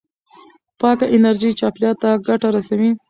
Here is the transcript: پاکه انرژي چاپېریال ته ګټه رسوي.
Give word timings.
پاکه 0.79 1.05
انرژي 1.15 1.49
چاپېریال 1.59 1.95
ته 2.01 2.09
ګټه 2.27 2.47
رسوي. 2.55 2.89